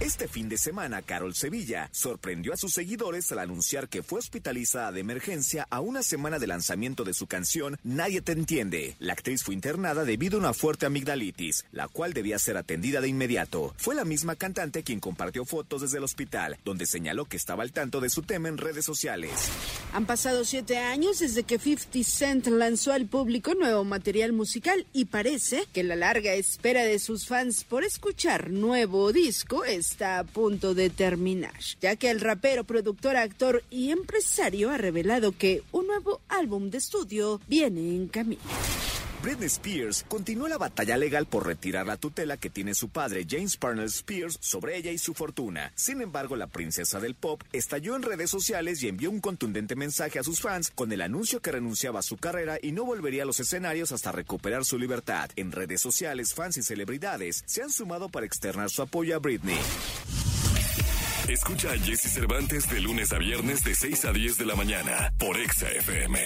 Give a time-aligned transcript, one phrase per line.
[0.00, 4.92] Este fin de semana, Carol Sevilla sorprendió a sus seguidores al anunciar que fue hospitalizada
[4.92, 8.96] de emergencia a una semana de lanzamiento de su canción Nadie te entiende.
[8.98, 13.08] La actriz fue internada debido a una fuerte amigdalitis, la cual debía ser atendida de
[13.08, 13.74] inmediato.
[13.76, 17.72] Fue la misma cantante quien compartió fotos desde el hospital, donde señaló que estaba al
[17.72, 19.50] tanto de su tema en redes sociales.
[19.92, 25.04] Han pasado siete años desde que 50 Cent lanzó al público nuevo material musical y
[25.04, 30.24] parece que la larga espera de sus fans por escuchar nuevo disco es está a
[30.24, 35.88] punto de terminar, ya que el rapero, productor, actor y empresario ha revelado que un
[35.88, 38.40] nuevo álbum de estudio viene en camino.
[39.22, 43.58] Britney Spears continuó la batalla legal por retirar la tutela que tiene su padre James
[43.58, 45.72] Parnell Spears sobre ella y su fortuna.
[45.74, 50.18] Sin embargo, la princesa del pop estalló en redes sociales y envió un contundente mensaje
[50.18, 53.26] a sus fans con el anuncio que renunciaba a su carrera y no volvería a
[53.26, 55.28] los escenarios hasta recuperar su libertad.
[55.36, 59.58] En redes sociales, fans y celebridades se han sumado para externar su apoyo a Britney.
[61.28, 65.12] Escucha a Jesse Cervantes de lunes a viernes de 6 a 10 de la mañana
[65.18, 66.18] por Exa FM.